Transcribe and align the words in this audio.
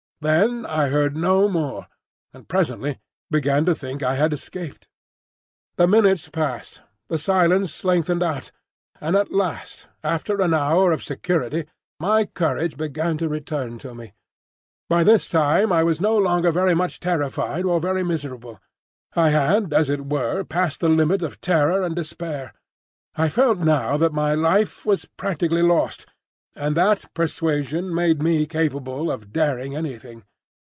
Then 0.23 0.67
I 0.67 0.89
heard 0.89 1.17
no 1.17 1.49
more, 1.49 1.87
and 2.31 2.47
presently 2.47 2.99
began 3.31 3.65
to 3.65 3.73
think 3.73 4.03
I 4.03 4.13
had 4.13 4.31
escaped. 4.33 4.87
The 5.77 5.87
minutes 5.87 6.29
passed; 6.29 6.83
the 7.09 7.17
silence 7.17 7.83
lengthened 7.83 8.21
out, 8.21 8.51
and 8.99 9.15
at 9.15 9.31
last 9.31 9.87
after 10.03 10.39
an 10.39 10.53
hour 10.53 10.91
of 10.91 11.01
security 11.03 11.65
my 11.99 12.25
courage 12.25 12.77
began 12.77 13.17
to 13.17 13.27
return 13.29 13.79
to 13.79 13.95
me. 13.95 14.13
By 14.87 15.03
this 15.03 15.27
time 15.27 15.71
I 15.73 15.81
was 15.83 15.99
no 15.99 16.15
longer 16.19 16.51
very 16.51 16.75
much 16.75 16.99
terrified 16.99 17.65
or 17.65 17.79
very 17.79 18.03
miserable. 18.03 18.59
I 19.15 19.29
had, 19.29 19.73
as 19.73 19.89
it 19.89 20.05
were, 20.05 20.43
passed 20.43 20.81
the 20.81 20.87
limit 20.89 21.23
of 21.23 21.41
terror 21.41 21.81
and 21.81 21.95
despair. 21.95 22.53
I 23.15 23.27
felt 23.27 23.57
now 23.57 23.97
that 23.97 24.13
my 24.13 24.35
life 24.35 24.85
was 24.85 25.05
practically 25.05 25.63
lost, 25.63 26.05
and 26.53 26.75
that 26.75 27.05
persuasion 27.13 27.95
made 27.95 28.21
me 28.21 28.45
capable 28.45 29.09
of 29.09 29.31
daring 29.31 29.73
anything. 29.73 30.21